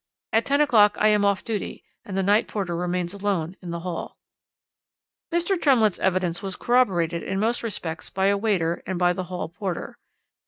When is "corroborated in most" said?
6.55-7.61